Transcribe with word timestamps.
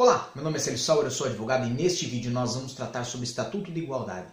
Olá, 0.00 0.30
meu 0.34 0.42
nome 0.42 0.56
é 0.56 0.58
Celso 0.58 0.82
Sauer, 0.82 1.04
eu 1.04 1.10
sou 1.10 1.26
advogado 1.26 1.66
e 1.66 1.70
neste 1.70 2.06
vídeo 2.06 2.30
nós 2.30 2.54
vamos 2.54 2.72
tratar 2.72 3.04
sobre 3.04 3.26
o 3.26 3.28
Estatuto 3.28 3.70
de 3.70 3.80
Igualdade. 3.80 4.32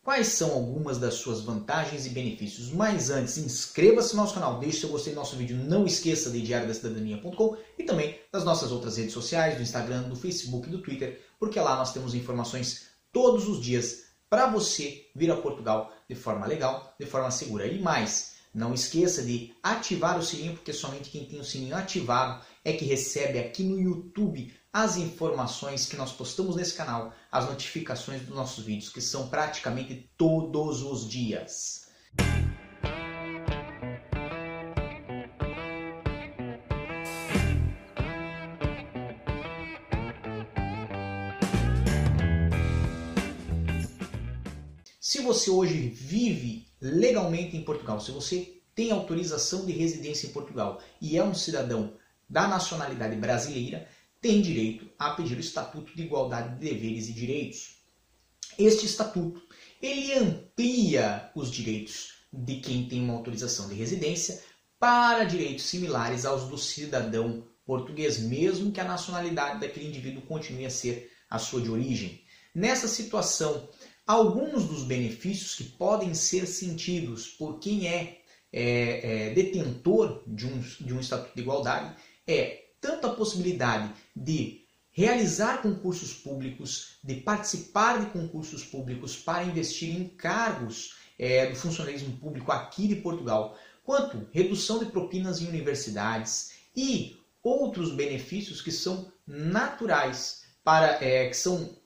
Quais 0.00 0.28
são 0.28 0.52
algumas 0.52 0.96
das 0.96 1.14
suas 1.14 1.40
vantagens 1.40 2.06
e 2.06 2.10
benefícios? 2.10 2.70
Mas 2.70 3.10
antes, 3.10 3.36
inscreva-se 3.36 4.14
no 4.14 4.22
nosso 4.22 4.34
canal, 4.34 4.60
deixe 4.60 4.78
seu 4.78 4.90
gostei 4.90 5.12
do 5.12 5.18
nosso 5.18 5.34
vídeo, 5.34 5.56
não 5.56 5.84
esqueça 5.84 6.30
de 6.30 6.40
diariodacidadania.com 6.40 7.56
e 7.76 7.82
também 7.82 8.16
das 8.30 8.44
nossas 8.44 8.70
outras 8.70 8.96
redes 8.96 9.12
sociais, 9.12 9.56
do 9.56 9.62
Instagram, 9.62 10.02
do 10.04 10.14
Facebook 10.14 10.68
e 10.68 10.70
do 10.70 10.82
Twitter, 10.82 11.20
porque 11.36 11.58
lá 11.58 11.74
nós 11.74 11.92
temos 11.92 12.14
informações 12.14 12.86
todos 13.12 13.48
os 13.48 13.60
dias 13.60 14.04
para 14.30 14.46
você 14.46 15.06
vir 15.16 15.32
a 15.32 15.36
Portugal 15.36 15.92
de 16.08 16.14
forma 16.14 16.46
legal, 16.46 16.94
de 16.96 17.06
forma 17.06 17.32
segura. 17.32 17.66
E 17.66 17.80
mais, 17.80 18.36
não 18.58 18.74
esqueça 18.74 19.22
de 19.22 19.54
ativar 19.62 20.18
o 20.18 20.22
sininho, 20.22 20.54
porque 20.54 20.72
somente 20.72 21.10
quem 21.10 21.24
tem 21.24 21.38
o 21.38 21.44
sininho 21.44 21.76
ativado 21.76 22.44
é 22.64 22.72
que 22.72 22.84
recebe 22.84 23.38
aqui 23.38 23.62
no 23.62 23.80
YouTube 23.80 24.52
as 24.72 24.96
informações 24.96 25.86
que 25.86 25.96
nós 25.96 26.12
postamos 26.12 26.56
nesse 26.56 26.74
canal, 26.74 27.14
as 27.30 27.46
notificações 27.46 28.22
dos 28.22 28.34
nossos 28.34 28.64
vídeos, 28.64 28.90
que 28.92 29.00
são 29.00 29.28
praticamente 29.28 30.10
todos 30.16 30.82
os 30.82 31.08
dias. 31.08 31.88
Se 45.08 45.22
você 45.22 45.48
hoje 45.48 45.88
vive 45.88 46.66
legalmente 46.82 47.56
em 47.56 47.64
Portugal, 47.64 47.98
se 47.98 48.10
você 48.10 48.60
tem 48.74 48.90
autorização 48.90 49.64
de 49.64 49.72
residência 49.72 50.26
em 50.26 50.32
Portugal 50.32 50.82
e 51.00 51.16
é 51.16 51.24
um 51.24 51.34
cidadão 51.34 51.94
da 52.28 52.46
nacionalidade 52.46 53.16
brasileira, 53.16 53.88
tem 54.20 54.42
direito 54.42 54.86
a 54.98 55.12
pedir 55.12 55.38
o 55.38 55.40
Estatuto 55.40 55.96
de 55.96 56.02
Igualdade 56.02 56.58
de 56.58 56.68
Deveres 56.68 57.08
e 57.08 57.14
Direitos. 57.14 57.78
Este 58.58 58.84
estatuto, 58.84 59.40
ele 59.80 60.12
amplia 60.12 61.30
os 61.34 61.50
direitos 61.50 62.16
de 62.30 62.56
quem 62.56 62.86
tem 62.86 63.00
uma 63.02 63.14
autorização 63.14 63.66
de 63.66 63.76
residência 63.76 64.44
para 64.78 65.24
direitos 65.24 65.64
similares 65.64 66.26
aos 66.26 66.50
do 66.50 66.58
cidadão 66.58 67.42
português, 67.64 68.18
mesmo 68.18 68.72
que 68.72 68.80
a 68.80 68.84
nacionalidade 68.84 69.58
daquele 69.58 69.88
indivíduo 69.88 70.20
continue 70.26 70.66
a 70.66 70.70
ser 70.70 71.10
a 71.30 71.38
sua 71.38 71.62
de 71.62 71.70
origem. 71.70 72.22
Nessa 72.54 72.88
situação, 72.88 73.70
alguns 74.08 74.64
dos 74.64 74.84
benefícios 74.84 75.54
que 75.54 75.64
podem 75.64 76.14
ser 76.14 76.46
sentidos 76.46 77.28
por 77.28 77.60
quem 77.60 77.86
é, 77.86 78.22
é, 78.50 79.26
é 79.28 79.34
detentor 79.34 80.22
de 80.26 80.46
um, 80.46 80.58
de 80.58 80.94
um 80.94 80.98
estatuto 80.98 81.34
de 81.34 81.42
igualdade 81.42 81.94
é 82.26 82.68
tanto 82.80 83.06
a 83.06 83.14
possibilidade 83.14 83.92
de 84.16 84.64
realizar 84.90 85.60
concursos 85.60 86.14
públicos, 86.14 86.98
de 87.04 87.16
participar 87.16 88.00
de 88.00 88.06
concursos 88.06 88.64
públicos 88.64 89.14
para 89.14 89.44
investir 89.44 89.94
em 89.94 90.08
cargos 90.08 90.96
é, 91.18 91.46
do 91.46 91.56
funcionalismo 91.56 92.16
público 92.16 92.50
aqui 92.50 92.88
de 92.88 92.96
Portugal, 92.96 93.58
quanto 93.84 94.26
redução 94.32 94.78
de 94.78 94.86
propinas 94.86 95.42
em 95.42 95.48
universidades 95.48 96.52
e 96.74 97.14
outros 97.42 97.92
benefícios 97.92 98.62
que 98.62 98.72
são 98.72 99.12
naturais 99.26 100.44
para 100.64 101.04
é, 101.04 101.28
que 101.28 101.36
são 101.36 101.77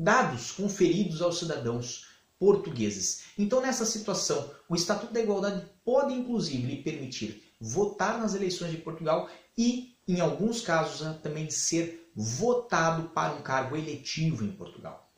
dados 0.00 0.52
conferidos 0.52 1.20
aos 1.20 1.38
cidadãos 1.38 2.06
portugueses. 2.38 3.24
Então, 3.38 3.60
nessa 3.60 3.84
situação, 3.84 4.50
o 4.68 4.74
Estatuto 4.74 5.12
da 5.12 5.20
Igualdade 5.20 5.66
pode 5.84 6.14
inclusive 6.14 6.66
lhe 6.66 6.82
permitir 6.82 7.52
votar 7.60 8.18
nas 8.18 8.34
eleições 8.34 8.70
de 8.70 8.78
Portugal 8.78 9.28
e, 9.56 9.94
em 10.08 10.20
alguns 10.20 10.62
casos, 10.62 11.06
também 11.22 11.50
ser 11.50 12.10
votado 12.16 13.10
para 13.10 13.34
um 13.34 13.42
cargo 13.42 13.76
eletivo 13.76 14.42
em 14.42 14.52
Portugal. 14.52 15.12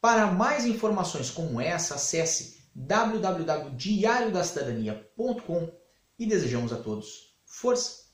Para 0.00 0.26
mais 0.26 0.66
informações 0.66 1.30
como 1.30 1.58
essa, 1.58 1.94
acesse 1.94 2.60
www.diariodacidadania.com 2.74 5.72
e 6.18 6.26
desejamos 6.26 6.74
a 6.74 6.76
todos 6.76 7.34
força 7.46 8.04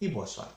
e 0.00 0.08
boa 0.08 0.26
sorte. 0.26 0.56